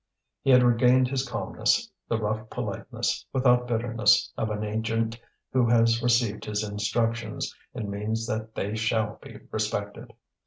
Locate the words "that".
8.25-8.55